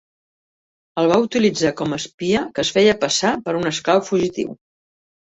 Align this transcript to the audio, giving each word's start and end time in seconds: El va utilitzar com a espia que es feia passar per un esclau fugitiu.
El 1.01 1.09
va 1.11 1.19
utilitzar 1.25 1.73
com 1.83 1.95
a 1.97 2.01
espia 2.05 2.43
que 2.57 2.65
es 2.67 2.75
feia 2.81 2.99
passar 3.07 3.37
per 3.47 3.57
un 3.63 3.75
esclau 3.75 4.07
fugitiu. 4.13 4.61